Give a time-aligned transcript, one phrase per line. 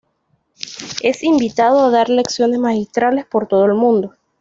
[1.03, 4.15] Es invitado a dar lecciones magistrales por todo el mundo.